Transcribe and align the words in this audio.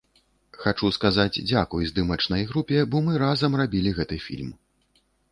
Хачу 0.61 0.87
сказаць 0.95 1.33
дзякуй 1.49 1.83
здымачнай 1.91 2.43
групе, 2.51 2.79
бо 2.95 3.01
мы 3.09 3.13
разам 3.25 3.57
рабілі 3.61 3.93
гэты 3.99 4.17
фільм. 4.29 4.49